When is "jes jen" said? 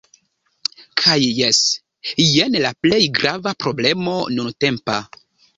1.41-2.57